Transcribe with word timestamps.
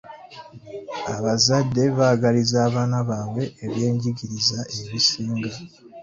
Abazadde 1.15 1.83
baagaliza 1.97 2.57
abaana 2.67 2.97
baabwe 3.09 3.43
ebyenjigiriza 3.65 4.59
ebisinga. 4.81 5.51